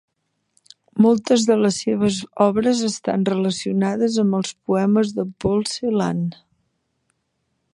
[1.05, 6.25] Moltes de les seves obres estan relacionades amb els poemes de Paul Celan.